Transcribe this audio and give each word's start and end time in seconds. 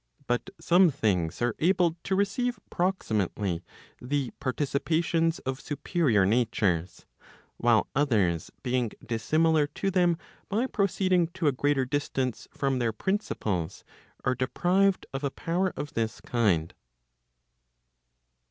But 0.25 0.49
some 0.59 0.89
things 0.89 1.43
are 1.43 1.53
able 1.59 1.95
to 2.05 2.15
receive 2.15 2.59
proximately 2.71 3.61
the 4.01 4.31
participations 4.41 5.39
* 5.43 5.45
of 5.45 5.61
superior 5.61 6.25
natures; 6.25 7.05
while 7.57 7.87
others 7.93 8.49
being 8.63 8.93
dissimilar 9.05 9.67
to 9.67 9.91
them 9.91 10.17
by 10.49 10.65
proceeding 10.65 11.27
to 11.37 11.45
a 11.47 11.51
greater 11.51 11.85
distance 11.85 12.47
from 12.51 12.79
their 12.79 12.91
principles, 12.93 13.83
are 14.25 14.33
deprived 14.33 15.05
of 15.13 15.23
a 15.23 15.29
power 15.29 15.71
of 15.77 15.93
this 15.93 16.19
kind. 16.19 16.73